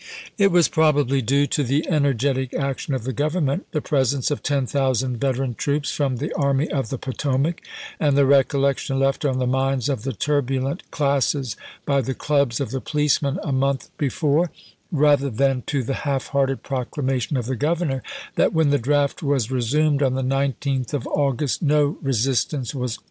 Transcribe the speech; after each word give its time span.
It 0.39 0.51
was 0.51 0.67
probably 0.67 1.21
due 1.21 1.45
to 1.45 1.63
the 1.63 1.87
energetic 1.87 2.55
action 2.55 2.95
of 2.95 3.03
the 3.03 3.13
Government, 3.13 3.67
the 3.71 3.81
presence 3.83 4.31
of 4.31 4.41
ten 4.41 4.65
thousand 4.65 5.17
vet 5.17 5.35
eran 5.37 5.53
troops 5.53 5.91
from 5.91 6.15
the 6.15 6.33
Army 6.33 6.67
of 6.71 6.89
the 6.89 6.97
Potomac, 6.97 7.61
and 7.99 8.17
the 8.17 8.25
recollection 8.25 8.97
left 8.97 9.25
on 9.25 9.37
the 9.37 9.45
minds 9.45 9.89
of 9.89 10.01
the 10.01 10.11
turbulent 10.13 10.89
classes 10.89 11.55
by 11.85 12.01
the 12.01 12.15
clubs 12.15 12.59
of 12.59 12.71
the 12.71 12.81
policemen 12.81 13.37
a 13.43 13.51
month 13.51 13.95
be 13.99 14.09
fore, 14.09 14.49
rather 14.91 15.29
than 15.29 15.61
to 15.67 15.83
the 15.83 15.93
half 16.01 16.29
hearted 16.29 16.63
proclamation 16.63 17.37
of 17.37 17.45
the 17.45 17.55
Governor, 17.55 18.01
that 18.37 18.53
when 18.53 18.71
the 18.71 18.79
draft 18.79 19.21
was 19.21 19.51
resumed 19.51 20.01
on 20.01 20.15
the 20.15 20.23
19th 20.23 20.95
of 20.95 21.05
August 21.05 21.61
no 21.61 21.99
resistance 22.01 22.73
was 22.73 22.93
offered. 22.97 22.99